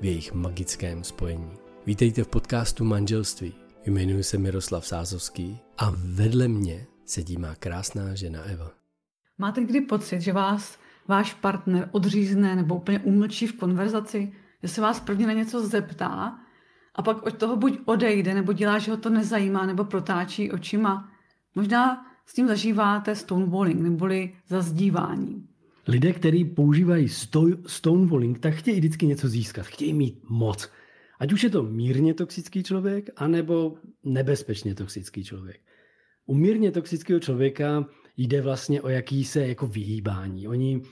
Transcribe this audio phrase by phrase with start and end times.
[0.00, 1.50] v jejich magickém spojení.
[1.86, 3.54] Vítejte v podcastu Manželství.
[3.86, 8.70] Jmenuji se Miroslav Sázovský a vedle mě sedí má krásná žena Eva.
[9.38, 14.80] Máte kdy pocit, že vás váš partner odřízne nebo úplně umlčí v konverzaci, že se
[14.80, 16.38] vás prvně na něco zeptá
[16.94, 21.08] a pak od toho buď odejde, nebo dělá, že ho to nezajímá, nebo protáčí očima.
[21.54, 25.49] Možná s tím zažíváte stonewalling, neboli zazdívání.
[25.88, 27.08] Lidé, kteří používají
[27.66, 30.70] stonewalling, tak chtějí vždycky něco získat, chtějí mít moc.
[31.20, 35.60] Ať už je to mírně toxický člověk, anebo nebezpečně toxický člověk.
[36.26, 40.48] U mírně toxického člověka jde vlastně o jaký se jako vyhýbání.
[40.48, 40.82] Oni,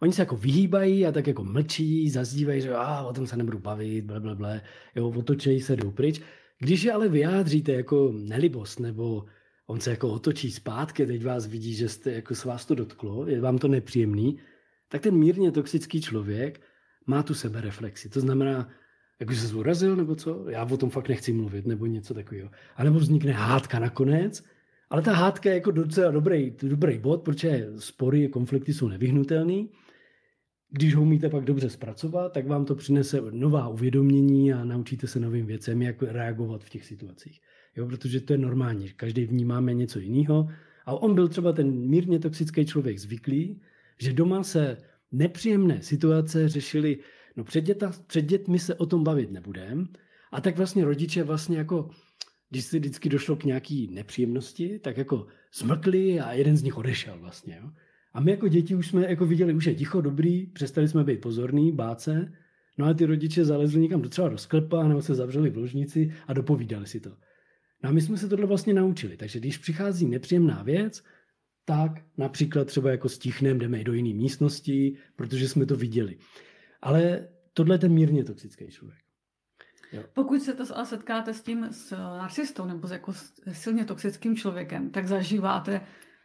[0.00, 3.58] oni se jako vyhýbají a tak jako mlčí, zazdívají, že ah, o tom se nebudu
[3.58, 4.60] bavit, blablabla,
[4.94, 6.20] jo, otočejí se, jdou pryč.
[6.58, 9.24] Když je ale vyjádříte jako nelibost, nebo
[9.66, 13.26] on se jako otočí zpátky, teď vás vidí, že jste, jako se vás to dotklo,
[13.26, 14.38] je vám to nepříjemný,
[14.88, 16.60] tak ten mírně toxický člověk
[17.06, 18.08] má tu sebereflexi.
[18.08, 18.68] To znamená,
[19.20, 20.50] jako se zúrazil, nebo co?
[20.50, 22.50] Já o tom fakt nechci mluvit, nebo něco takového.
[22.76, 24.44] A nebo vznikne hádka nakonec,
[24.90, 29.70] ale ta hádka je jako docela dobrý, dobrý bod, protože spory a konflikty jsou nevyhnutelný.
[30.70, 35.20] Když ho umíte pak dobře zpracovat, tak vám to přinese nová uvědomění a naučíte se
[35.20, 37.40] novým věcem, jak reagovat v těch situacích.
[37.76, 40.48] Jo, protože to je normální, každý vnímáme něco jiného.
[40.86, 43.60] A on byl třeba ten mírně toxický člověk zvyklý,
[43.98, 44.76] že doma se
[45.12, 46.98] nepříjemné situace řešily,
[47.36, 49.88] no před, děta, před dětmi se o tom bavit nebudem.
[50.32, 51.90] A tak vlastně rodiče vlastně jako
[52.50, 57.18] když si vždycky došlo k nějaký nepříjemnosti, tak jako smrkli a jeden z nich odešel
[57.20, 57.58] vlastně.
[57.62, 57.70] Jo?
[58.12, 61.20] A my jako děti už jsme jako viděli, už je ticho, dobrý, přestali jsme být
[61.20, 62.32] pozorní, bát se,
[62.78, 66.12] no a ty rodiče zalezli někam do třeba do sklepa nebo se zavřeli v ložnici
[66.26, 67.10] a dopovídali si to.
[67.82, 71.02] No a my jsme se tohle vlastně naučili, takže když přichází nepříjemná věc,
[71.64, 76.18] tak například třeba jako stichnem jdeme do jiné místnosti, protože jsme to viděli.
[76.82, 78.98] Ale tohle je ten mírně toxický člověk.
[79.92, 80.04] Jo.
[80.12, 83.12] Pokud se to ale setkáte s tím s narcistou nebo s jako
[83.52, 85.80] silně toxickým člověkem, tak zažíváte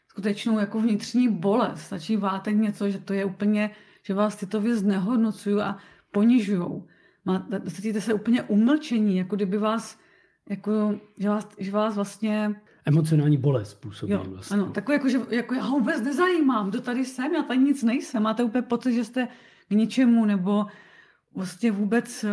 [0.07, 1.89] skutečnou jako vnitřní bolest.
[1.89, 3.71] Zažíváte něco, že to je úplně,
[4.03, 5.77] že vás tyto věci znehodnocují a
[6.11, 6.83] ponižují.
[7.69, 9.99] Cítíte se úplně umlčení, jako kdyby vás,
[10.49, 14.57] jako, že, vás, že vás vlastně Emocionální bolest působí jo, vlastně.
[14.57, 18.23] Ano, takové jako, že jako já vůbec nezajímám, kdo tady jsem, já tady nic nejsem.
[18.23, 19.27] Máte úplně pocit, že jste
[19.67, 20.65] k ničemu, nebo
[21.35, 22.25] vlastně vůbec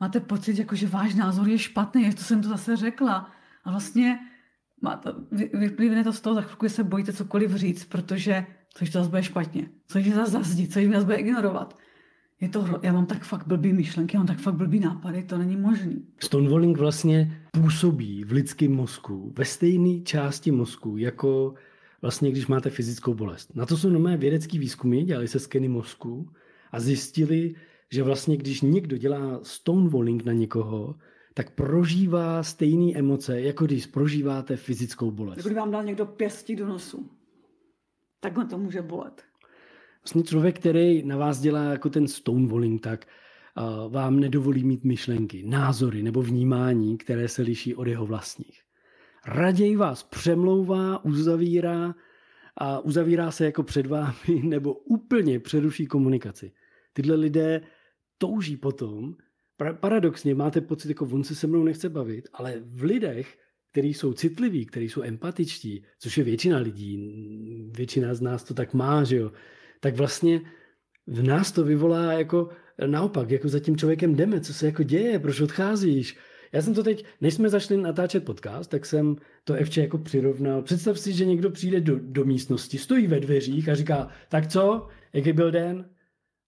[0.00, 3.30] máte pocit, jako, že váš názor je špatný, že to jsem to zase řekla.
[3.64, 4.18] A vlastně
[5.02, 5.14] to,
[5.52, 9.22] vyplývne to z toho, za chvilku se bojíte cokoliv říct, protože což to zase bude
[9.22, 11.78] špatně, což je zase zazdí, což mě zase bude ignorovat.
[12.40, 15.38] Je to, já mám tak fakt blbý myšlenky, já mám tak fakt blbý nápady, to
[15.38, 16.06] není možný.
[16.18, 21.54] Stonewalling vlastně působí v lidském mozku, ve stejné části mozku, jako
[22.02, 23.56] vlastně když máte fyzickou bolest.
[23.56, 26.28] Na to jsou nové vědecké výzkumy, dělali se skeny mozku
[26.72, 27.54] a zjistili,
[27.90, 30.94] že vlastně když někdo dělá stonewalling na někoho,
[31.34, 35.38] tak prožívá stejné emoce, jako když prožíváte fyzickou bolest.
[35.38, 37.10] Kdyby vám dal někdo pěstí do nosu,
[38.20, 39.22] takhle to může bolet.
[40.04, 43.06] Vlastně člověk, který na vás dělá jako ten stonewalling, tak
[43.56, 48.60] uh, vám nedovolí mít myšlenky, názory nebo vnímání, které se liší od jeho vlastních.
[49.26, 51.94] Raději vás přemlouvá, uzavírá
[52.56, 56.52] a uzavírá se jako před vámi nebo úplně přeruší komunikaci.
[56.92, 57.60] Tyhle lidé
[58.18, 59.14] touží potom,
[59.80, 63.38] paradoxně máte pocit, jako on se se mnou nechce bavit, ale v lidech,
[63.72, 66.98] kteří jsou citliví, kteří jsou empatičtí, což je většina lidí,
[67.76, 69.32] většina z nás to tak má, že jo,
[69.84, 70.40] tak vlastně
[71.06, 72.48] v nás to vyvolá jako
[72.86, 76.18] naopak, jako za tím člověkem jdeme, co se jako děje, proč odcházíš.
[76.52, 80.62] Já jsem to teď, než jsme zašli natáčet podcast, tak jsem to Evče jako přirovnal.
[80.62, 84.88] Představ si, že někdo přijde do, do místnosti, stojí ve dveřích a říká, tak co,
[85.12, 85.88] jaký byl den?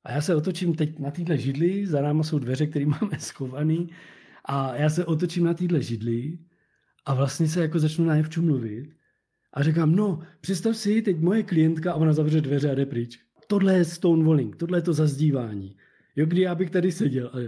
[0.05, 3.87] A já se otočím teď na téhle židli, za náma jsou dveře, které máme schované,
[4.45, 6.39] a já se otočím na téhle židli
[7.05, 8.97] a vlastně se jako začnu najevču mluvit
[9.53, 13.26] a říkám, no, představ si, teď moje klientka a ona zavře dveře a jde pryč.
[13.47, 15.77] Tohle je stonewalling, tohle je to zazdívání.
[16.17, 17.39] Jo, kdy já bych tady seděl a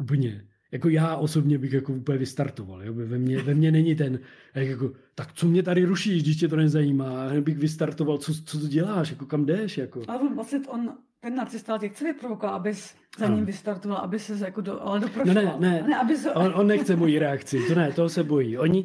[0.00, 2.84] úplně, jako já osobně bych jako úplně vystartoval.
[2.84, 2.92] Jo?
[2.94, 4.18] Ve, mně, ve mně není ten,
[4.54, 7.24] jako, tak co mě tady rušíš, když tě to nezajímá.
[7.32, 9.78] Já bych vystartoval, co, co to děláš, jako kam jdeš.
[9.78, 10.02] Jako.
[10.08, 14.44] Ale on, vlastně on, ten narcista tě chce vyprovokovat, abys za ním vystartoval, aby se
[14.44, 15.34] jako do, ale doprošoval.
[15.34, 16.32] No ne, ne, ne aby se...
[16.32, 18.58] on, on, nechce moji reakci, to ne, toho se bojí.
[18.58, 18.84] Oni,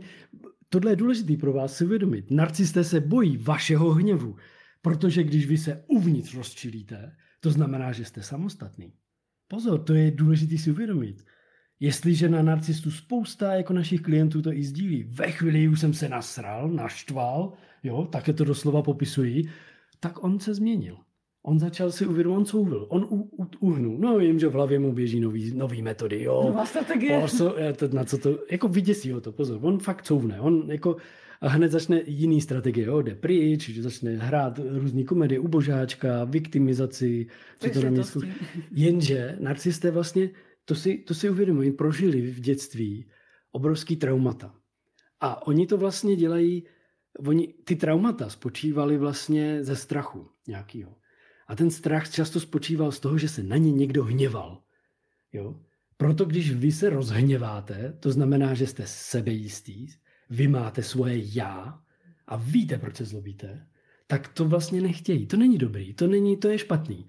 [0.69, 2.31] tohle je důležité pro vás si uvědomit.
[2.31, 4.35] Narcisté se bojí vašeho hněvu,
[4.83, 8.93] protože když vy se uvnitř rozčilíte, to znamená, že jste samostatný.
[9.47, 11.25] Pozor, to je důležité si uvědomit.
[11.79, 16.09] Jestliže na narcistu spousta jako našich klientů to i sdílí, ve chvíli už jsem se
[16.09, 17.53] nasral, naštval,
[17.83, 19.49] jo, také to doslova popisují,
[19.99, 20.97] tak on se změnil.
[21.45, 23.97] On začal si uvědomit, on couvil, on u, u, uhnul.
[23.97, 26.43] No vím, že v hlavě mu běží nový, nový metody, jo.
[26.47, 27.17] Nová strategie.
[27.17, 27.55] Oso,
[27.91, 30.95] na co to, jako vyděsí ho to, pozor, on fakt couvne, on jako
[31.41, 37.27] a hned začne jiný strategie, jo, jde pryč, že začne hrát různý komedie, ubožáčka, viktimizaci,
[37.59, 38.03] co to na
[38.71, 40.29] Jenže narcisté vlastně
[40.65, 43.05] to si, to si uvědomují, prožili v dětství
[43.51, 44.55] obrovský traumata.
[45.19, 46.63] A oni to vlastně dělají,
[47.27, 50.95] oni, ty traumata spočívaly vlastně ze strachu nějakého.
[51.47, 54.61] A ten strach často spočíval z toho, že se na ně někdo hněval.
[55.33, 55.59] Jo?
[55.97, 59.87] Proto když vy se rozhněváte, to znamená, že jste sebejistý,
[60.29, 61.79] vy máte svoje já
[62.27, 63.67] a víte, proč se zlobíte,
[64.07, 65.27] tak to vlastně nechtějí.
[65.27, 67.07] To není dobrý, to není, to je špatný.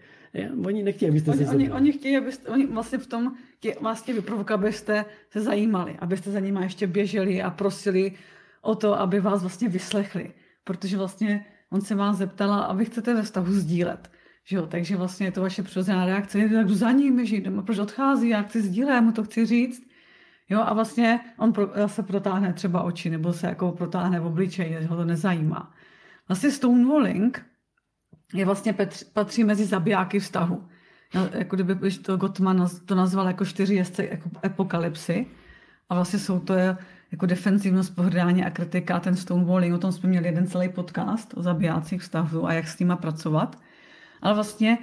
[0.66, 4.14] Oni nechtějí, abyste oni, se oni, oni chtějí, abyste, oni vlastně v tom tě, vlastně
[4.14, 8.12] vyprovokují, abyste se zajímali, abyste za nimi ještě běželi a prosili
[8.62, 10.32] o to, aby vás vlastně vyslechli.
[10.64, 14.10] Protože vlastně on se vás zeptala a vy chcete ve vztahu sdílet.
[14.44, 14.66] Že jo?
[14.66, 16.38] Takže vlastně je to vaše přirozená reakce.
[16.38, 19.46] Je tak za ním, že jdeme, proč odchází, já chci sdílet, já mu to chci
[19.46, 19.82] říct.
[20.48, 24.76] Jo, a vlastně on pro, se protáhne třeba oči, nebo se jako protáhne v obličeji,
[24.80, 25.72] že ho to nezajímá.
[26.28, 27.46] Vlastně stonewalling
[28.34, 30.68] je vlastně petř, patří mezi zabijáky vztahu.
[31.14, 35.26] No, jako kdyby to Gottman to nazval jako čtyři jezdce jako epokalypsy.
[35.88, 36.54] A vlastně jsou to
[37.12, 41.42] jako defensivnost, pohrdání a kritika, ten stonewalling, o tom jsme měli jeden celý podcast o
[41.42, 43.58] zabijácích vztahu a jak s nima pracovat.
[44.24, 44.78] Ale vlastně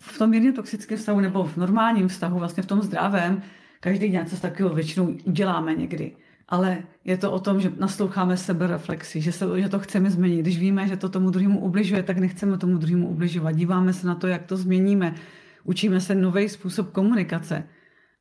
[0.00, 3.42] v tom mírně toxickém vztahu nebo v normálním vztahu, vlastně v tom zdravém,
[3.80, 6.16] každý něco takového většinou uděláme někdy
[6.48, 10.42] ale je to o tom, že nasloucháme sebereflexi, že, se, že to chceme změnit.
[10.42, 13.56] Když víme, že to tomu druhému ubližuje, tak nechceme tomu druhému ubližovat.
[13.56, 15.14] Díváme se na to, jak to změníme.
[15.64, 17.64] Učíme se nový způsob komunikace.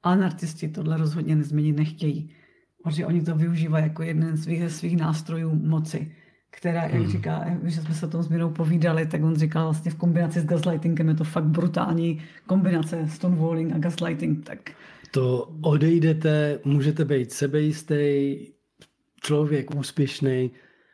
[0.03, 2.35] Ale narcisti tohle rozhodně nezměnit nechtějí.
[2.83, 6.15] Protože oni to využívají jako jeden z svých, svých nástrojů moci
[6.57, 7.07] která, jak hmm.
[7.07, 10.39] říká, že jsme se o tom s Mirou povídali, tak on říkal vlastně v kombinaci
[10.39, 14.71] s gaslightingem je to fakt brutální kombinace stonewalling a gaslighting, tak
[15.11, 18.37] to odejdete, můžete být sebejistý,
[19.21, 20.51] člověk úspěšný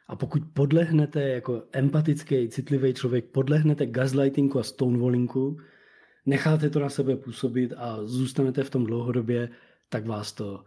[0.08, 5.58] a pokud podlehnete jako empatický, citlivý člověk, podlehnete gaslightingu a stonewallingu,
[6.26, 9.50] necháte to na sebe působit a zůstanete v tom dlouhodobě,
[9.90, 10.64] tak vás to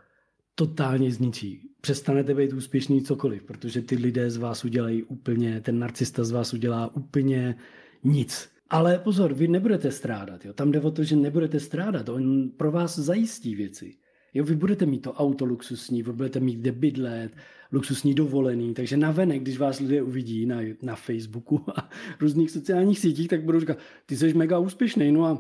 [0.54, 1.73] totálně zničí.
[1.84, 6.54] Přestanete být úspěšný cokoliv, protože ty lidé z vás udělají úplně, ten narcista z vás
[6.54, 7.56] udělá úplně
[8.04, 8.48] nic.
[8.70, 10.44] Ale pozor, vy nebudete strádat.
[10.44, 10.52] Jo?
[10.52, 12.08] Tam jde o to, že nebudete strádat.
[12.08, 13.94] On pro vás zajistí věci.
[14.34, 17.32] Jo, vy budete mít to auto luxusní, vy budete mít kde bydlet,
[17.72, 22.98] luxusní dovolený, takže na venek, když vás lidé uvidí na, na Facebooku a různých sociálních
[22.98, 25.38] sítích, tak budou říkat, ty jsi mega úspěšný, no a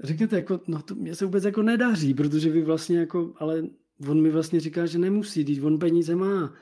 [0.00, 3.62] řekněte, jako, no to mě se vůbec jako nedaří, protože vy vlastně jako, ale
[4.08, 6.54] on mi vlastně říká, že nemusí, když on peníze má.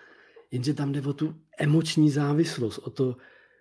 [0.50, 3.16] Jenže tam jde o tu emoční závislost, o to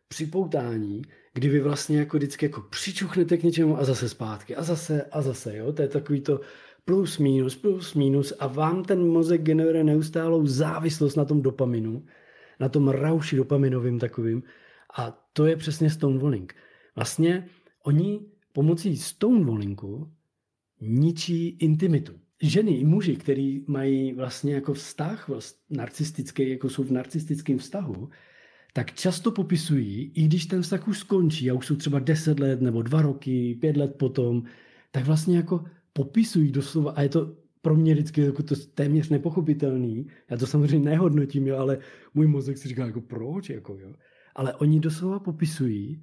[0.08, 1.02] připoutání,
[1.34, 5.22] kdy vy vlastně jako vždycky jako přičuchnete k něčemu a zase zpátky a zase a
[5.22, 6.42] zase, jo, to je takový to
[6.86, 12.06] plus minus, plus minus a vám ten mozek generuje neustálou závislost na tom dopaminu,
[12.60, 14.44] na tom rauši dopaminovým takovým
[14.98, 16.56] a to je přesně stonewalling.
[16.96, 17.50] Vlastně
[17.84, 18.20] oni
[18.54, 20.12] pomocí stonewallingu
[20.82, 22.23] ničí intimitu.
[22.44, 28.10] Ženy i muži, kteří mají vlastně jako vztah vlastně narcistický, jako jsou v narcistickém vztahu,
[28.74, 32.62] tak často popisují, i když ten vztah už skončí a už jsou třeba 10 let
[32.62, 34.44] nebo 2 roky, 5 let potom,
[34.92, 40.08] tak vlastně jako popisují doslova, a je to pro mě vždycky jako to téměř nepochopitelný,
[40.30, 41.78] já to samozřejmě nehodnotím, jo, ale
[42.14, 43.94] můj mozek si říká jako proč, jako jo.
[44.36, 46.02] Ale oni doslova popisují,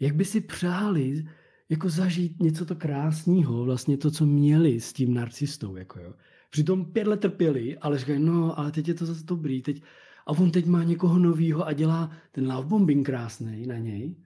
[0.00, 1.24] jak by si přáli
[1.68, 6.14] jako zažít něco to krásného, vlastně to, co měli s tím narcistou, jako jo.
[6.50, 9.82] Přitom pět let trpěli, ale říkají, no, ale teď je to zase dobrý, teď,
[10.26, 14.16] a on teď má někoho novýho a dělá ten love bombing krásný na něj.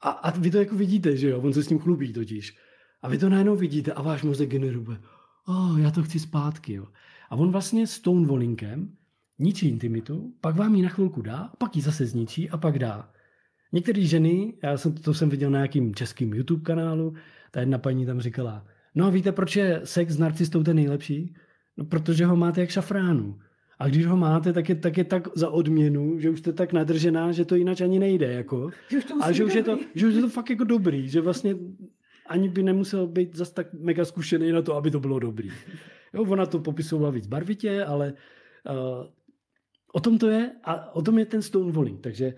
[0.00, 2.56] A, a vy to jako vidíte, že jo, on se s tím chlubí totiž.
[3.02, 4.98] A vy to najednou vidíte a váš mozek generuje,
[5.46, 6.88] oh, já to chci zpátky, jo.
[7.30, 8.96] A on vlastně s Stonewallingem
[9.38, 13.12] ničí intimitu, pak vám ji na chvilku dá, pak ji zase zničí a pak dá.
[13.74, 17.14] Některé ženy, já jsem, to jsem viděl na nějakým českým YouTube kanálu,
[17.50, 21.34] ta jedna paní tam říkala, no a víte, proč je sex s narcistou ten nejlepší?
[21.76, 23.38] No, protože ho máte jak šafránu.
[23.78, 26.72] A když ho máte, tak je, tak je tak za odměnu, že už jste tak
[26.72, 28.32] nadržená, že to jinak ani nejde.
[28.32, 28.70] Jako.
[28.90, 31.20] Že už a že už, je to, že už je to fakt jako dobrý, že
[31.20, 31.54] vlastně
[32.26, 35.50] ani by nemusel být zas tak mega zkušený na to, aby to bylo dobrý.
[36.14, 38.12] Jo, ona to popisovala víc barvitě, ale
[38.70, 39.06] uh,
[39.92, 42.00] o tom to je a o tom je ten stonewalling.
[42.00, 42.34] Takže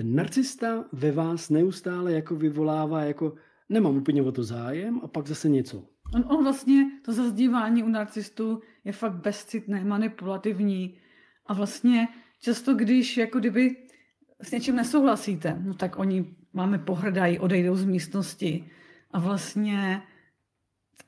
[0.00, 3.34] ten narcista ve vás neustále jako vyvolává jako
[3.68, 5.84] nemám úplně o to zájem a pak zase něco.
[6.14, 10.98] On, on vlastně, to zazdívání u narcistů je fakt bezcitné, manipulativní.
[11.46, 12.08] A vlastně
[12.40, 13.76] často, když jako kdyby
[14.42, 18.70] s něčím nesouhlasíte, no tak oni máme pohrdají, odejdou z místnosti.
[19.10, 20.02] A vlastně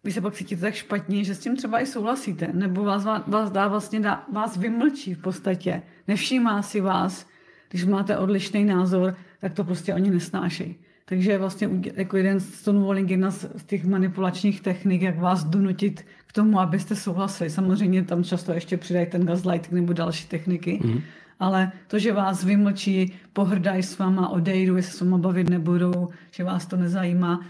[0.04, 3.50] vy se pak cítíte tak špatně, že s tím třeba i souhlasíte, nebo vás, vás
[3.50, 7.31] dá vlastně, dá, vás vymlčí v podstatě, nevšímá si vás,
[7.72, 10.76] když máte odlišný názor, tak to prostě oni nesnášejí.
[11.04, 16.32] Takže vlastně jako jeden z stonewalling, jedna z těch manipulačních technik, jak vás donutit k
[16.32, 17.50] tomu, abyste souhlasili.
[17.50, 20.80] Samozřejmě tam často ještě přidají ten gaslighting nebo další techniky.
[20.84, 21.00] Mm.
[21.38, 26.08] Ale to, že vás vymlčí, pohrdají s váma, odejdou, jestli se s váma bavit nebudou,
[26.30, 27.46] že vás to nezajímá,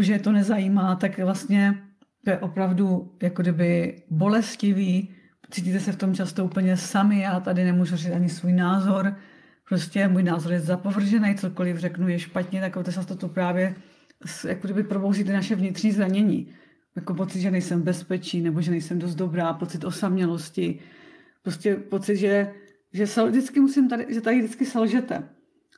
[0.00, 1.82] že je to nezajímá, tak vlastně
[2.24, 5.14] to je opravdu jako kdyby bolestivý.
[5.52, 9.16] Cítíte se v tom často úplně sami, já tady nemůžu říct ani svůj názor,
[9.68, 13.74] prostě můj názor je zapovržený, cokoliv řeknu je špatně, tak to se to právě
[14.48, 16.48] jako kdyby probouzí ty naše vnitřní zranění.
[16.96, 20.78] Jako pocit, že nejsem bezpečí, nebo že nejsem dost dobrá, pocit osamělosti,
[21.42, 22.52] prostě pocit, že,
[22.92, 25.28] že sal, vždycky musím tady, že tady vždycky selžete.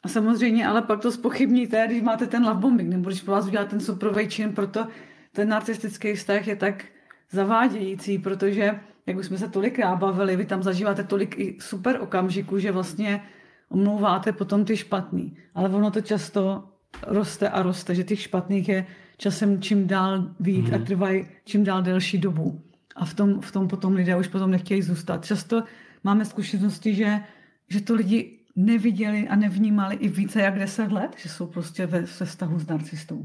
[0.02, 3.46] A samozřejmě, ale pak to spochybníte, když máte ten love bombing, nebo když po vás
[3.46, 4.86] udělá ten suprovej čin, proto
[5.32, 6.84] ten narcistický vztah je tak
[7.30, 12.58] zavádějící, protože, jak už jsme se tolikrát bavili, vy tam zažíváte tolik i super okamžiků,
[12.58, 13.22] že vlastně
[13.68, 15.36] omlouváte potom ty špatný.
[15.54, 16.64] Ale ono to často
[17.06, 20.74] roste a roste, že těch špatných je časem čím dál víc mm.
[20.74, 20.86] a mhm.
[20.86, 22.62] trvají čím dál delší dobu.
[22.96, 25.24] A v tom, v tom potom lidé už potom nechtějí zůstat.
[25.24, 25.62] Často
[26.04, 27.20] máme zkušenosti, že,
[27.68, 32.00] že to lidi neviděli a nevnímali i více jak deset let, že jsou prostě ve,
[32.00, 33.22] ve vztahu s narcistou.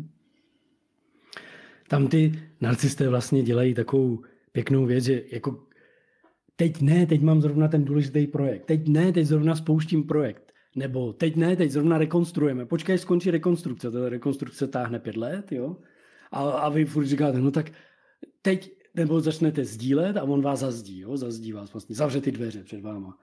[1.87, 5.68] Tam ty narcisté vlastně dělají takovou pěknou věc, že jako
[6.59, 11.13] teď ne, teď mám zrovna ten důležitý projekt, teď ne, teď zrovna spouštím projekt, nebo
[11.13, 15.77] teď ne, teď zrovna rekonstruujeme, počkej, skončí rekonstrukce, ta rekonstrukce táhne pět let, jo,
[16.31, 17.71] a, a vy furt říkáte, no tak
[18.41, 22.63] teď, nebo začnete sdílet a on vás zazdí, jo, zazdí vás vlastně, zavře ty dveře
[22.63, 23.17] před váma.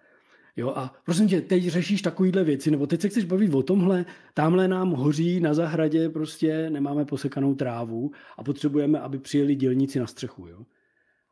[0.57, 4.05] Jo, a prosím tě, teď řešíš takovýhle věci, nebo teď se chceš bavit o tomhle,
[4.35, 10.07] tamhle nám hoří na zahradě, prostě nemáme posekanou trávu a potřebujeme, aby přijeli dělníci na
[10.07, 10.47] střechu.
[10.47, 10.65] Jo.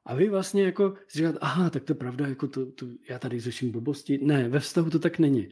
[0.07, 3.41] A vy vlastně jako říkáte, aha, tak to je pravda, jako to, to, já tady
[3.41, 4.19] řeším blbosti.
[4.23, 5.49] Ne, ve vztahu to tak není.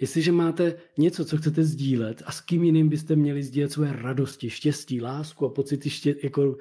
[0.00, 4.50] Jestliže máte něco, co chcete sdílet a s kým jiným byste měli sdílet své radosti,
[4.50, 6.56] štěstí, lásku a pocity ště, jako, uh,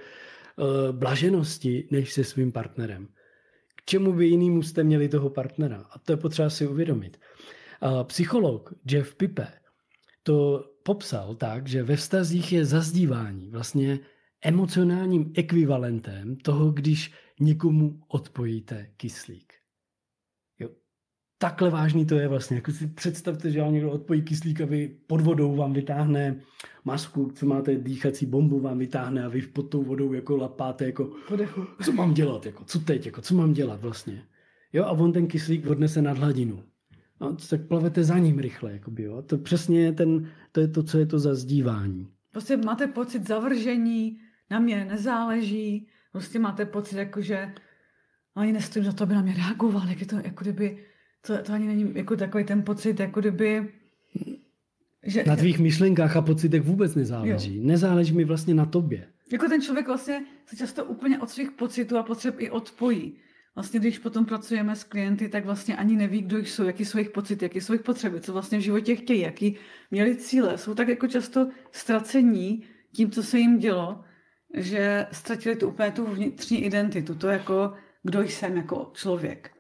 [0.92, 3.08] blaženosti, než se svým partnerem.
[3.76, 5.86] K čemu by jinému jste měli toho partnera?
[5.92, 7.20] A to je potřeba si uvědomit.
[7.84, 9.48] Uh, psycholog Jeff Pipe
[10.24, 14.00] to popsal tak, že ve vztazích je zazdívání vlastně
[14.42, 19.54] emocionálním ekvivalentem toho, když někomu odpojíte kyslík.
[20.60, 20.70] Jo.
[21.38, 22.56] Takhle vážný to je vlastně.
[22.56, 26.42] Jako si představte, že vám někdo odpojí kyslík a vy pod vodou vám vytáhne
[26.84, 31.12] masku, co máte dýchací bombu, vám vytáhne a vy pod tou vodou jako lapáte, jako
[31.28, 31.66] Podechu.
[31.84, 34.24] co mám dělat, jako, co teď, jako, co mám dělat vlastně.
[34.74, 36.64] Jo, a on ten kyslík odnese nad hladinu.
[37.22, 38.72] No, tak plavete za ním rychle.
[38.72, 39.22] Jakoby, jo.
[39.22, 42.08] To přesně je, ten, to je to, co je to za zdívání.
[42.32, 47.54] Prostě máte pocit zavržení, na mě nezáleží, prostě máte pocit, jako, že
[48.36, 50.78] ani nestojím za to, aby na mě reagoval, jak je to, jako kdyby,
[51.28, 53.74] to, to ani není jako takový ten pocit, jako kdyby,
[55.04, 55.24] že...
[55.28, 57.58] Na tvých myšlenkách a pocitech vůbec nezáleží.
[57.58, 57.64] Jo.
[57.66, 59.08] Nezáleží mi vlastně na tobě.
[59.32, 63.14] Jako ten člověk vlastně se často úplně od svých pocitů a potřeb i odpojí.
[63.56, 67.12] Vlastně když potom pracujeme s klienty, tak vlastně ani neví, kdo jsou, jaký jsou jejich
[67.12, 69.56] pocity, jaký jsou jejich potřeby, co vlastně v životě chtějí, jaký
[69.92, 70.58] měli cíle.
[70.58, 74.05] Jsou tak jako často ztracení tím, co se jim dělo,
[74.56, 79.52] že ztratili tu úplně tu vnitřní identitu, to jako, kdo jsem jako člověk.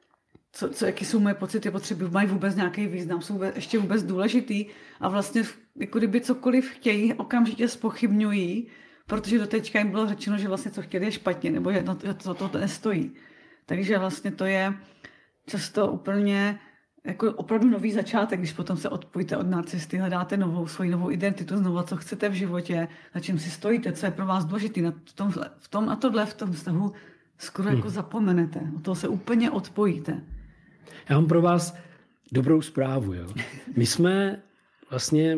[0.51, 4.03] Co, co, jaký jsou moje pocity, potřeby, mají vůbec nějaký význam, jsou vůbec, ještě vůbec
[4.03, 4.65] důležitý
[4.99, 5.43] a vlastně
[5.75, 8.67] jako kdyby cokoliv chtějí, okamžitě spochybňují,
[9.07, 11.83] protože do teďka jim bylo řečeno, že vlastně co chtěli je špatně, nebo že
[12.23, 13.11] to, to, to nestojí.
[13.65, 14.73] Takže vlastně to je
[15.45, 16.59] často úplně
[17.05, 21.57] jako opravdu nový začátek, když potom se odpojíte od narcisty, hledáte novou, svoji novou identitu,
[21.57, 24.81] znovu, co chcete v životě, na čem si stojíte, co je pro vás důležité.
[24.81, 26.91] Na tom, v tom a tohle v tom vztahu
[27.37, 27.79] skoro jako hmm.
[27.79, 28.59] jako zapomenete.
[28.75, 30.21] O toho se úplně odpojíte.
[31.09, 31.77] Já mám pro vás
[32.31, 33.13] dobrou zprávu.
[33.13, 33.27] Jo.
[33.75, 34.41] My jsme
[34.89, 35.37] vlastně,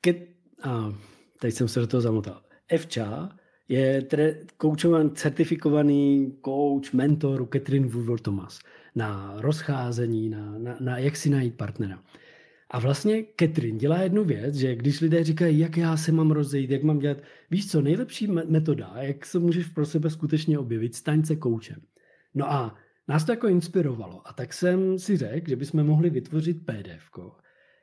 [0.00, 0.14] ke,
[0.62, 0.94] a
[1.40, 2.42] teď jsem se do toho zamotal,
[2.76, 3.28] FČA
[3.68, 8.58] je tre, koučovan, certifikovaný coach, mentor Catherine Woodward Thomas
[8.94, 12.02] na rozcházení, na, na, na jak si najít partnera.
[12.70, 16.70] A vlastně Catherine dělá jednu věc, že když lidé říkají, jak já se mám rozejít,
[16.70, 17.18] jak mám dělat,
[17.50, 21.82] víš co, nejlepší metoda, jak se můžeš pro sebe skutečně objevit, staň se koučem.
[22.34, 22.78] No a
[23.08, 24.28] nás to jako inspirovalo.
[24.28, 27.10] A tak jsem si řekl, že bychom mohli vytvořit PDF,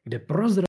[0.03, 0.67] kde prozradí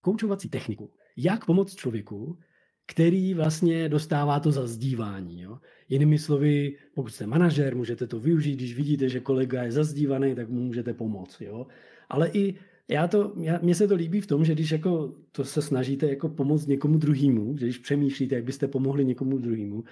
[0.00, 2.38] koučovací techniku, jak pomoct člověku,
[2.86, 5.40] který vlastně dostává to zazdívání.
[5.40, 5.58] Jo?
[5.88, 10.48] Jinými slovy, pokud jste manažer, můžete to využít, když vidíte, že kolega je zazdívaný, tak
[10.48, 11.40] mu můžete pomoct.
[11.40, 11.66] Jo?
[12.08, 12.54] Ale i
[12.88, 16.08] já to, já, mně se to líbí v tom, že když jako to se snažíte
[16.08, 19.84] jako pomoct někomu druhému, když přemýšlíte, jak byste pomohli někomu druhému,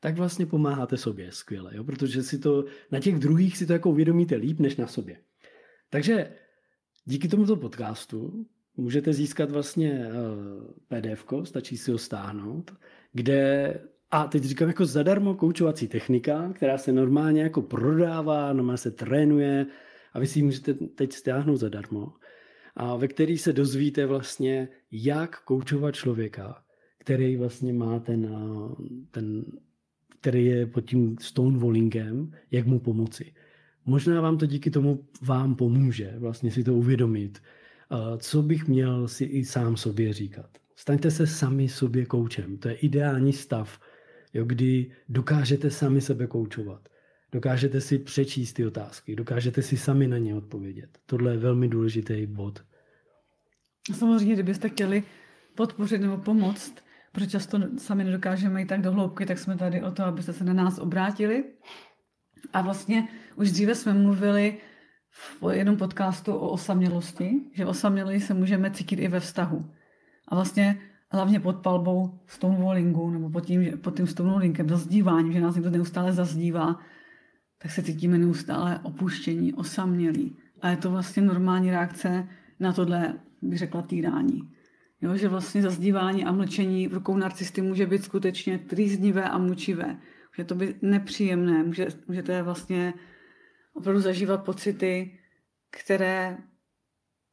[0.00, 1.84] tak vlastně pomáháte sobě skvěle, jo?
[1.84, 5.16] protože si to na těch druhých si to jako uvědomíte líp než na sobě.
[5.90, 6.32] Takže
[7.04, 10.12] díky tomuto podcastu můžete získat vlastně eh,
[10.88, 12.74] PDF, stačí si ho stáhnout,
[13.12, 13.74] kde
[14.10, 19.66] a teď říkám jako zadarmo koučovací technika, která se normálně jako prodává, normálně se trénuje
[20.12, 22.12] a vy si ji můžete teď stáhnout zadarmo
[22.76, 26.62] a ve který se dozvíte vlastně, jak koučovat člověka,
[26.98, 29.44] který vlastně má ten, eh, ten
[30.20, 33.34] který je pod tím stonewallingem, jak mu pomoci.
[33.84, 37.42] Možná vám to díky tomu vám pomůže vlastně si to uvědomit,
[38.18, 40.50] co bych měl si i sám sobě říkat.
[40.76, 42.58] Staňte se sami sobě koučem.
[42.58, 43.80] To je ideální stav,
[44.34, 46.88] jo, kdy dokážete sami sebe koučovat.
[47.32, 50.98] Dokážete si přečíst ty otázky, dokážete si sami na ně odpovědět.
[51.06, 52.64] Tohle je velmi důležitý bod.
[53.94, 55.02] Samozřejmě, kdybyste chtěli
[55.54, 56.74] podpořit nebo pomoct,
[57.12, 60.44] protože často sami nedokážeme jít tak do hloubky, tak jsme tady o to, abyste se
[60.44, 61.44] na nás obrátili.
[62.52, 64.58] A vlastně už dříve jsme mluvili
[65.16, 69.70] v jednom podcastu o osamělosti, že osamělí se můžeme cítit i ve vztahu.
[70.28, 75.54] A vlastně hlavně pod palbou stonewallingu, nebo pod tím, pod tím stonewallingem, zazdíváním, že nás
[75.54, 76.80] někdo neustále zazdívá,
[77.58, 80.36] tak se cítíme neustále opuštění, osamělí.
[80.60, 82.28] A je to vlastně normální reakce
[82.60, 84.50] na tohle, bych řekla, týrání.
[85.00, 89.96] Jo, že vlastně zazdívání a mlčení v rukou narcisty může být skutečně trýznivé a mučivé.
[90.36, 92.94] Může to být nepříjemné, může, můžete vlastně
[93.76, 95.18] opravdu zažívat pocity,
[95.70, 96.38] které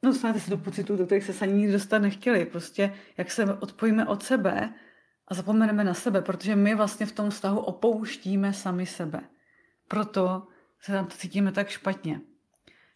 [0.02, 2.46] no, dostanete se do pocitů, do kterých se ani nikdy dostat nechtěli.
[2.46, 4.74] Prostě jak se odpojíme od sebe
[5.28, 9.20] a zapomeneme na sebe, protože my vlastně v tom vztahu opouštíme sami sebe.
[9.88, 10.46] Proto
[10.80, 12.20] se tam cítíme tak špatně.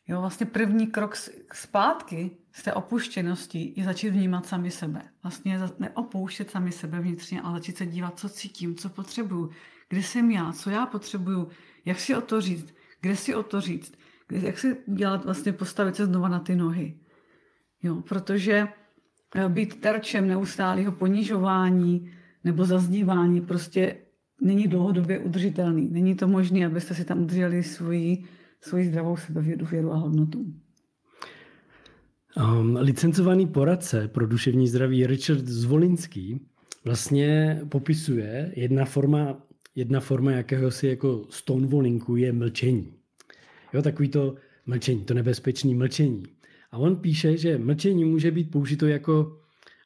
[0.08, 1.16] Jo, vlastně první krok
[1.52, 5.02] zpátky z té opuštěnosti je začít vnímat sami sebe.
[5.22, 9.50] Vlastně neopouštět sami sebe vnitřně, ale začít se dívat, co cítím, co potřebuju,
[9.88, 11.48] kde jsem já, co já potřebuju,
[11.84, 13.92] jak si o to říct, kde si o to říct,
[14.28, 16.98] kde, jak si dělat, vlastně postavit se znova na ty nohy.
[17.82, 18.68] Jo, protože
[19.34, 22.10] eh, být terčem neustálého ponižování
[22.44, 23.96] nebo zazdívání prostě
[24.40, 25.88] není dlouhodobě udržitelný.
[25.90, 28.24] Není to možné, abyste si tam udrželi svoji,
[28.60, 30.54] svoji zdravou sebevědu, věru a hodnotu.
[32.36, 36.40] Um, licencovaný poradce pro duševní zdraví Richard Zvolinský
[36.84, 39.36] vlastně popisuje jedna forma,
[39.78, 42.92] jedna forma jakéhosi jako stonewallingu je mlčení.
[43.72, 44.34] Jo, takový to
[44.66, 46.22] mlčení, to nebezpečné mlčení.
[46.70, 49.40] A on píše, že mlčení může být použito jako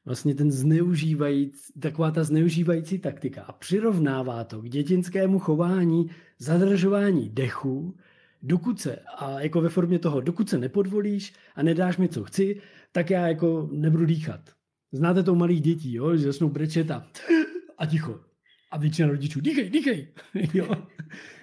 [0.04, 7.96] vlastně ten zneužívající, taková ta zneužívající taktika a přirovnává to k dětinskému chování, zadržování dechu
[8.42, 12.60] dokud se, a jako ve formě toho, dokud se nepodvolíš a nedáš mi, co chci,
[12.92, 14.40] tak já jako nebudu dýchat.
[14.92, 16.16] Znáte to u malých dětí, jo?
[16.16, 17.06] že začnou brečet a,
[17.78, 18.31] a ticho.
[18.72, 20.08] A většina rodičů, dýchej, dýchej.
[20.54, 20.68] jo?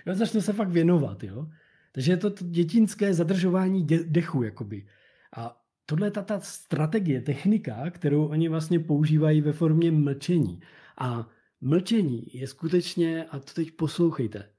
[0.06, 1.24] jo, začne se fakt věnovat.
[1.24, 1.48] Jo?
[1.92, 4.44] Takže je to, to dětinské zadržování dě, dechu.
[4.44, 4.88] Jakoby.
[5.36, 10.60] A tohle je ta, ta strategie, technika, kterou oni vlastně používají ve formě mlčení.
[10.98, 11.30] A
[11.62, 14.50] mlčení je skutečně, a to teď poslouchejte,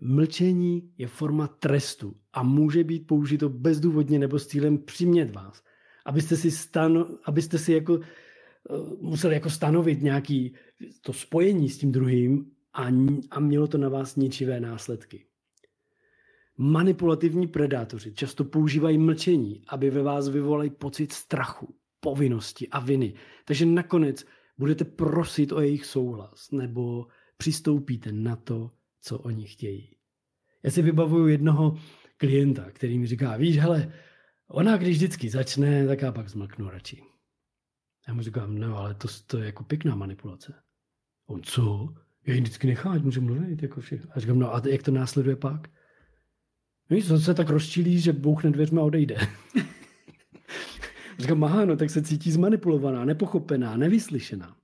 [0.00, 5.62] Mlčení je forma trestu a může být použito bezdůvodně nebo s cílem přimět vás,
[6.04, 8.00] abyste si, stano, abyste si jako,
[8.70, 10.54] uh, museli jako stanovit nějaký
[11.00, 12.86] to spojení s tím druhým a,
[13.30, 15.26] a mělo to na vás ničivé následky.
[16.58, 23.14] Manipulativní predátoři často používají mlčení, aby ve vás vyvolali pocit strachu, povinnosti a viny.
[23.44, 24.26] Takže nakonec
[24.58, 29.96] budete prosit o jejich souhlas nebo přistoupíte na to, co oni chtějí.
[30.62, 31.78] Já si vybavuju jednoho
[32.16, 33.92] klienta, který mi říká, víš, hele,
[34.48, 37.02] ona když vždycky začne, tak já pak zmlknu radši.
[38.08, 40.54] Já mu říkám, no ale to, to je jako pěkná manipulace.
[41.26, 41.94] On, co?
[42.26, 44.10] Já ji vždycky nechám, ať může mluvit, jako všechno.
[44.14, 45.68] A říkám, no a jak to následuje pak?
[46.90, 49.16] Víš, to se tak rozčilí, že bouchne dveřma a odejde.
[51.18, 54.56] Říkám, aha, no tak se cítí zmanipulovaná, nepochopená, nevyslyšená.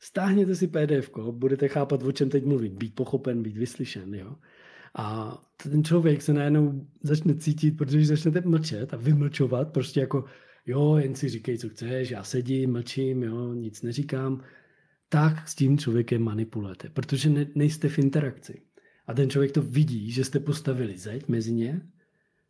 [0.00, 4.14] Stáhněte si PDF, budete chápat, o čem teď mluvit, být pochopen, být vyslyšen.
[4.14, 4.36] Jo?
[4.94, 10.24] A ten člověk se najednou začne cítit, protože začnete mlčet a vymlčovat, prostě jako
[10.68, 14.42] jo, jen si říkej, co chceš, já sedím, mlčím, jo, nic neříkám,
[15.08, 18.62] tak s tím člověkem manipulujete, protože ne, nejste v interakci.
[19.06, 21.80] A ten člověk to vidí, že jste postavili zeď mezi ně,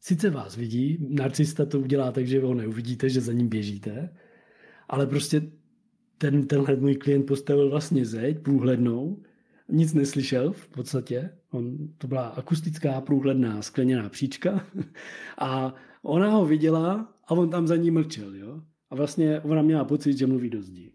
[0.00, 4.16] sice vás vidí, narcista to udělá tak, že ho neuvidíte, že za ním běžíte,
[4.88, 5.42] ale prostě
[6.18, 9.22] ten, tenhle můj klient postavil vlastně zeď průhlednou,
[9.68, 14.66] nic neslyšel v podstatě, On, to byla akustická průhledná skleněná příčka.
[15.38, 18.34] A ona ho viděla a on tam za ní mlčel.
[18.34, 18.62] Jo?
[18.90, 20.92] A vlastně ona měla pocit, že mluví do zdí.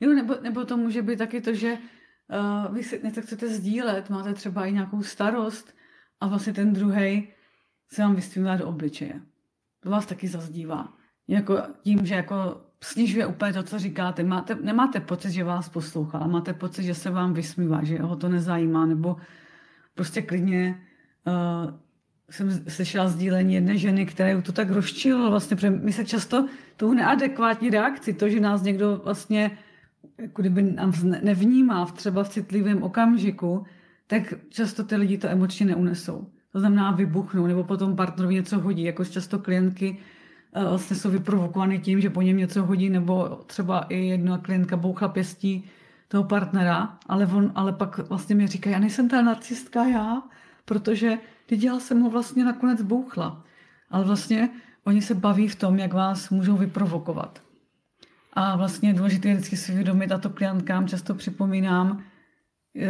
[0.00, 4.10] Jo, nebo, nebo to může být taky to, že uh, vy si něco chcete sdílet,
[4.10, 5.74] máte třeba i nějakou starost
[6.20, 7.28] a vlastně ten druhý
[7.92, 9.20] se vám vystvívá do obličeje.
[9.80, 10.92] To vás taky zazdívá.
[11.28, 14.22] Jako tím, že jako snižuje úplně to, co říkáte.
[14.22, 18.16] Máte, nemáte pocit, že vás poslouchá, ale máte pocit, že se vám vysmívá, že ho
[18.16, 19.16] to nezajímá, nebo
[19.94, 20.82] prostě klidně
[21.26, 21.74] uh,
[22.34, 26.92] jsem slyšela sdílení jedné ženy, která to tak rozčilo vlastně, protože my se často tou
[26.92, 29.50] neadekvátní reakci, to, že nás někdo vlastně
[30.18, 33.64] jako kdyby nás nevnímá v třeba v citlivém okamžiku,
[34.06, 36.26] tak často ty lidi to emočně neunesou.
[36.52, 39.98] To znamená vybuchnou, nebo potom partnerovi něco hodí, jako často klientky
[40.54, 44.76] Eh, vlastně jsou vyprovokovaný tím, že po něm něco hodí, nebo třeba i jedna klientka
[44.76, 45.64] bouchla pěstí
[46.08, 50.22] toho partnera, ale, on, ale pak vlastně mi říká, já nejsem ta narcistka já,
[50.64, 53.44] protože teď já jsem mu vlastně nakonec bouchla.
[53.90, 54.50] Ale vlastně
[54.84, 57.42] oni se baví v tom, jak vás můžou vyprovokovat.
[58.32, 62.04] A vlastně je důležité vždycky si vědomit, a to klientkám často připomínám,
[62.76, 62.88] eh,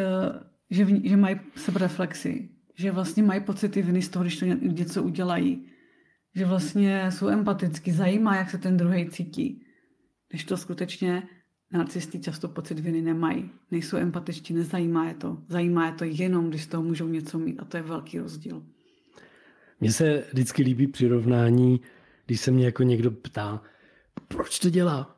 [0.71, 5.73] že, že mají sebereflexi, že vlastně mají pocity viny z toho, když to něco udělají
[6.35, 9.67] že vlastně jsou empaticky, zajímá, jak se ten druhý cítí.
[10.29, 11.23] Když to skutečně
[11.73, 13.51] narcisty často pocit viny nemají.
[13.71, 15.39] Nejsou empatičtí, nezajímá je to.
[15.49, 18.63] Zajímá je to jenom, když z toho můžou něco mít a to je velký rozdíl.
[19.81, 21.81] Mně se vždycky líbí přirovnání,
[22.27, 23.63] když se mě jako někdo ptá,
[24.29, 25.17] proč to dělá?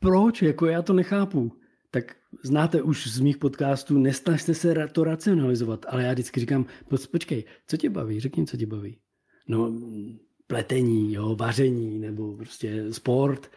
[0.00, 0.42] Proč?
[0.42, 1.52] Jako já to nechápu.
[1.90, 6.66] Tak znáte už z mých podcastů, nesnažte se to racionalizovat, ale já vždycky říkám,
[7.10, 8.20] počkej, co tě baví?
[8.20, 8.98] Řekni, co tě baví.
[9.48, 9.72] No,
[10.46, 13.50] pletení, jo, vaření nebo prostě sport,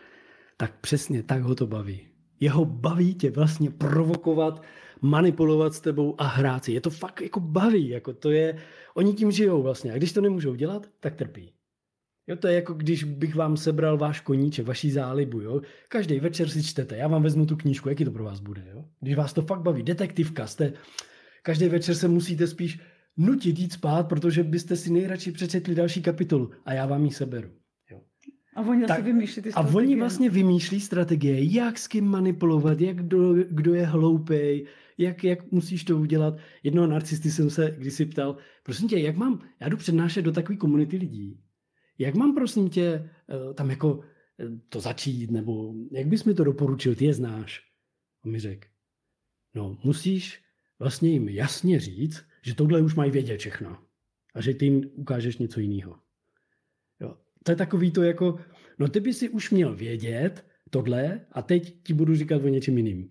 [0.58, 2.08] tak přesně tak ho to baví.
[2.40, 4.64] Jeho baví tě vlastně provokovat,
[5.02, 6.72] manipulovat s tebou a hrát si.
[6.72, 8.58] Je to fakt jako baví, jako to je,
[8.96, 9.94] oni tím žijou vlastně.
[9.94, 11.52] A když to nemůžou dělat, tak trpí.
[12.28, 15.62] Jo, to je jako když bych vám sebral váš koníček, vaší zálibu, jo.
[15.90, 18.86] Každý večer si čtete, já vám vezmu tu knížku, jaký to pro vás bude, jo.
[19.00, 20.74] Když vás to fakt baví, detektivka, jste,
[21.44, 22.80] každý večer se musíte spíš
[23.18, 27.50] nutit jít spát, protože byste si nejradši přečetli další kapitolu a já vám ji seberu.
[28.56, 29.74] A oni tak, vymýšlí ty strategie.
[29.74, 35.24] A oni vlastně vymýšlí strategie, jak s kým manipulovat, jak kdo, kdo je hloupej, jak,
[35.24, 36.38] jak musíš to udělat.
[36.64, 40.58] Jednoho narcisty jsem se kdysi ptal, prosím tě, jak mám, já jdu přednášet do takové
[40.58, 41.40] komunity lidí,
[41.98, 44.00] jak mám prosím tě eh, tam jako
[44.40, 47.62] eh, to začít, nebo jak bys mi to doporučil, ty je znáš.
[48.26, 48.68] On mi řekl,
[49.56, 50.42] no musíš
[50.80, 53.78] vlastně jim jasně říct, že tohle už mají vědět všechno.
[54.34, 56.05] A že ty jim ukážeš něco jiného.
[57.46, 58.40] To je takový to jako,
[58.80, 62.78] no ty by si už měl vědět tohle a teď ti budu říkat o něčem
[62.78, 63.10] jiným.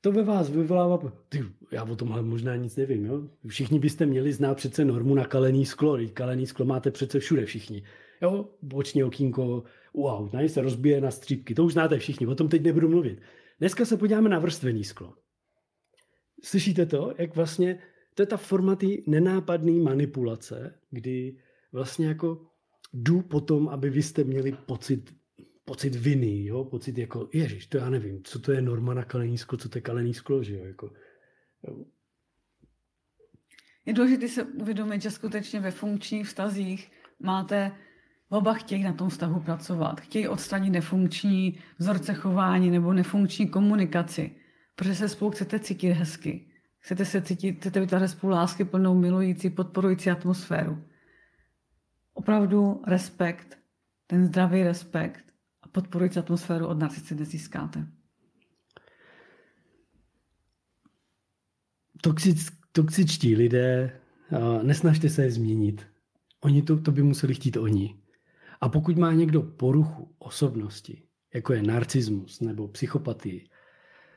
[0.00, 3.28] To ve vás vyvolává, ty, já o tomhle možná nic nevím, jo?
[3.46, 7.82] Všichni byste měli znát přece normu na kalený sklo, kalený sklo máte přece všude všichni.
[8.22, 9.62] Jo, boční okýnko
[9.94, 10.48] aut, ne?
[10.48, 13.20] se rozbije na střípky, to už znáte všichni, o tom teď nebudu mluvit.
[13.58, 15.14] Dneska se podíváme na vrstvený sklo.
[16.42, 17.78] Slyšíte to, jak vlastně
[18.14, 21.36] to je ta forma té nenápadné manipulace, kdy
[21.72, 22.51] vlastně jako
[22.92, 25.14] jdu po tom, aby vy jste měli pocit,
[25.64, 26.64] pocit viny, jo?
[26.64, 29.78] pocit jako, ježiš, to já nevím, co to je norma na kalený sklo, co to
[29.78, 30.64] je kalený sklo, že jo?
[30.64, 30.92] Jako,
[31.68, 31.84] jo.
[33.86, 37.72] Je důležité se uvědomit, že skutečně ve funkčních vztazích máte
[38.32, 40.00] Oba chtějí na tom vztahu pracovat.
[40.00, 44.30] Chtějí odstranit nefunkční vzorce chování nebo nefunkční komunikaci,
[44.76, 46.46] protože se spolu chcete cítit hezky.
[46.78, 50.84] Chcete se cítit, chcete vytvářet spolu lásky plnou, milující, podporující atmosféru.
[52.14, 53.58] Opravdu respekt,
[54.06, 55.24] ten zdravý respekt
[55.62, 57.86] a podporující atmosféru od narcisty nezískáte.
[62.00, 64.00] Toxic, toxičtí lidé,
[64.62, 65.86] nesnažte se je změnit.
[66.40, 67.96] Oni to, to by museli chtít oni.
[68.60, 71.02] A pokud má někdo poruchu osobnosti,
[71.34, 73.48] jako je narcismus nebo psychopatii,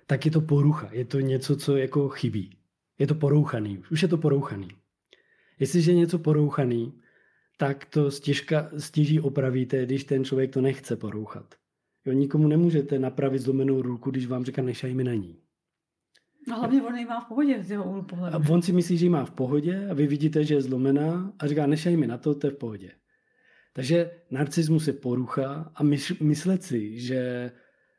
[0.08, 0.90] tak je to porucha.
[0.92, 2.58] Je to něco, co jako chybí.
[3.00, 3.84] Je to porouchaný.
[3.92, 4.68] Už je to porouchaný.
[5.60, 7.02] Jestliže je něco porouchaný,
[7.58, 11.56] tak to stěžka, stěží opravíte, když ten člověk to nechce porouchat.
[12.06, 15.40] Jo, nikomu nemůžete napravit zlomenou ruku, když vám říká, nešaj mi na ní.
[16.52, 18.36] A hlavně on ji má v pohodě z jeho úhlu pohledu.
[18.36, 21.34] A on si myslí, že ji má v pohodě a vy vidíte, že je zlomená
[21.40, 22.92] a říká, nešaj mi na to, to je v pohodě.
[23.74, 25.84] Takže narcismus je porucha a
[26.22, 27.52] myslet si, že,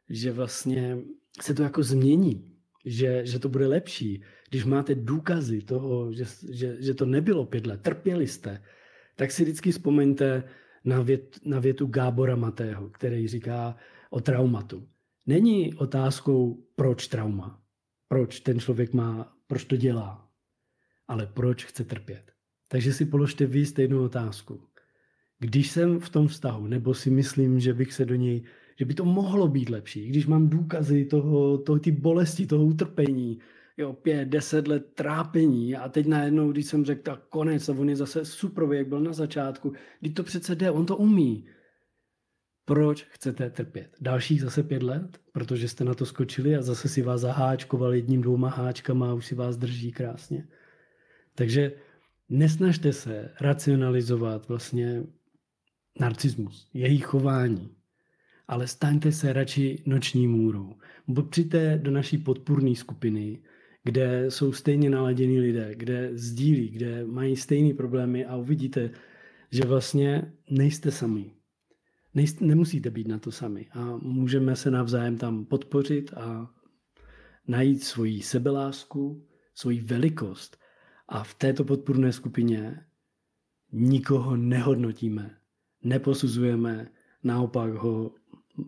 [0.09, 0.99] že vlastně
[1.41, 2.53] se to jako změní,
[2.85, 7.67] že, že to bude lepší, když máte důkazy toho, že, že, že to nebylo pět
[7.67, 8.63] let, trpěli jste,
[9.17, 10.45] tak si vždycky vzpomeňte
[10.85, 13.77] na, vět, na větu Gábora Matého, který říká
[14.11, 14.89] o traumatu.
[15.27, 17.63] Není otázkou, proč trauma,
[18.09, 20.29] proč ten člověk má, proč to dělá,
[21.09, 22.33] ale proč chce trpět.
[22.69, 24.61] Takže si položte vy stejnou otázku.
[25.39, 28.43] Když jsem v tom vztahu, nebo si myslím, že bych se do něj,
[28.79, 33.39] že by to mohlo být lepší, když mám důkazy toho, toho ty bolesti, toho utrpení,
[33.77, 37.89] jo, pět, deset let trápení a teď najednou, když jsem řekl, tak konec a on
[37.89, 41.47] je zase super, jak byl na začátku, když to přece jde, on to umí.
[42.65, 43.97] Proč chcete trpět?
[44.01, 45.21] Dalších zase pět let?
[45.33, 49.27] Protože jste na to skočili a zase si vás zaháčkoval jedním, dvouma háčkama a už
[49.27, 50.49] si vás drží krásně.
[51.35, 51.73] Takže
[52.29, 55.03] nesnažte se racionalizovat vlastně
[56.01, 57.77] narcismus, její chování,
[58.49, 60.77] ale staňte se radši noční můrou.
[61.31, 63.43] Přijďte do naší podpůrné skupiny,
[63.87, 68.91] kde jsou stejně naladění lidé, kde sdílí, kde mají stejné problémy a uvidíte,
[69.51, 71.31] že vlastně nejste sami.
[72.15, 76.51] Nejste, nemusíte být na to sami a můžeme se navzájem tam podpořit a
[77.49, 80.59] najít svoji sebelásku, svoji velikost.
[81.09, 82.81] A v této podpůrné skupině
[83.73, 85.37] nikoho nehodnotíme,
[85.85, 86.91] neposuzujeme,
[87.23, 88.15] naopak ho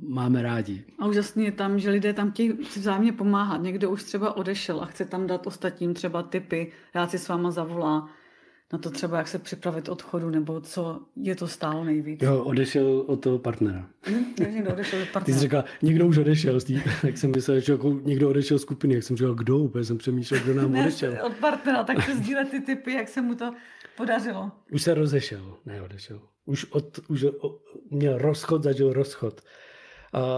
[0.01, 0.85] máme rádi.
[0.99, 3.63] A úžasně je tam, že lidé tam chtějí si vzájemně pomáhat.
[3.63, 7.51] Někdo už třeba odešel a chce tam dát ostatním třeba typy, rád si s váma
[7.51, 8.09] zavolá
[8.73, 12.23] na to třeba, jak se připravit odchodu, nebo co je to stálo nejvíc.
[12.23, 13.87] Jo, odešel od toho partnera.
[14.09, 15.25] Hm, někdo odešel od partnera.
[15.25, 16.75] Ty jsi řekla, někdo už odešel, tý,
[17.05, 19.99] jak jsem myslel, že jako někdo odešel z skupiny, jak jsem říkal, kdo, úplně jsem
[19.99, 21.19] přemýšlel, kdo nám ne, odešel.
[21.27, 23.55] od partnera, tak se sdílet ty typy, jak se mu to
[23.97, 24.51] podařilo.
[24.73, 26.21] Už se rozešel, ne odešel.
[26.45, 27.27] Už, od, už
[27.91, 29.41] měl rozchod, zažil rozchod.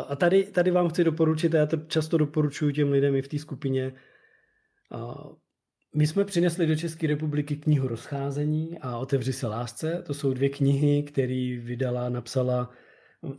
[0.09, 3.39] A tady, tady vám chci doporučit, já to často doporučuji těm lidem i v té
[3.39, 3.93] skupině,
[5.95, 10.03] my jsme přinesli do České republiky knihu Rozcházení a Otevři se lásce.
[10.07, 12.71] To jsou dvě knihy, které vydala, napsala,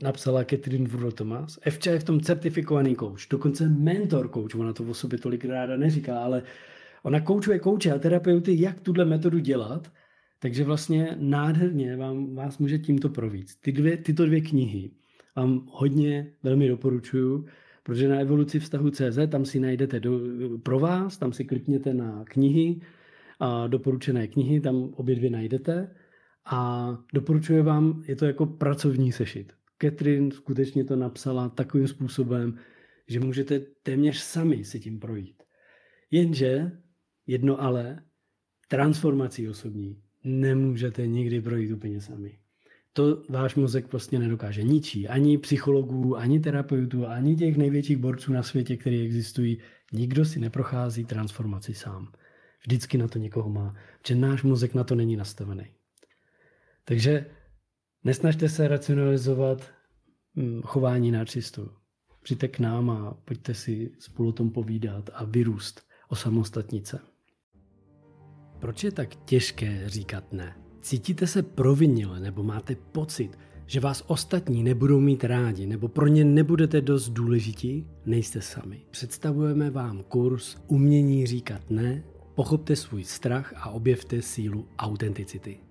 [0.04, 1.60] napsala Catherine Wurl Thomas.
[1.62, 5.78] Evča je v tom certifikovaný kouč, dokonce mentor kouč, ona to o sobě tolik ráda
[5.78, 6.44] neříká, ale
[7.04, 9.92] ona koučuje kouče a terapeuty, jak tuhle metodu dělat,
[10.40, 13.62] takže vlastně nádherně vám, vás může tímto províct.
[13.62, 14.92] Ty dvě, tyto dvě knihy
[15.36, 17.46] vám hodně velmi doporučuju,
[17.84, 20.20] protože na evoluci vztahu CZ tam si najdete do,
[20.64, 22.82] pro vás, tam si klikněte na knihy,
[23.42, 25.96] a doporučené knihy, tam obě dvě najdete
[26.46, 29.54] a doporučuji vám, je to jako pracovní sešit.
[29.82, 32.58] Catherine skutečně to napsala takovým způsobem,
[33.08, 35.44] že můžete téměř sami si tím projít.
[36.12, 36.72] Jenže,
[37.28, 38.04] jedno ale,
[38.68, 42.40] transformací osobní nemůžete nikdy projít úplně sami
[42.94, 45.08] to váš mozek vlastně nedokáže ničí.
[45.08, 49.58] Ani psychologů, ani terapeutů, ani těch největších borců na světě, který existují.
[49.94, 52.12] Nikdo si neprochází transformaci sám.
[52.62, 55.66] Vždycky na to někoho má, protože náš mozek na to není nastavený.
[56.86, 57.26] Takže
[58.04, 59.72] nesnažte se racionalizovat
[60.36, 61.72] hm, chování narcistů.
[62.24, 67.00] Přijďte k nám a pojďte si spolu o tom povídat a vyrůst o samostatnice.
[68.60, 70.61] Proč je tak těžké říkat ne?
[70.82, 76.26] Cítíte se provinile nebo máte pocit, že vás ostatní nebudou mít rádi nebo pro ně
[76.26, 77.88] nebudete dost důležití?
[78.06, 78.82] Nejste sami.
[78.92, 82.04] Představujeme vám kurz Umění říkat ne,
[82.36, 85.58] pochopte svůj strach a objevte sílu autenticity.